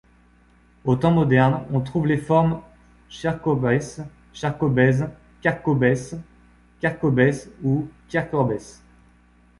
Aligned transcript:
Aux 0.83 0.95
Temps 0.95 1.11
modernes, 1.11 1.63
on 1.71 1.79
trouve 1.79 2.07
les 2.07 2.17
formes 2.17 2.59
Chercorbès, 3.07 4.01
Chercorbez, 4.33 4.99
Kercorbès, 5.43 6.15
Quercorbès 6.79 7.51
ou 7.61 7.87
Quiercorbès. 8.09 8.81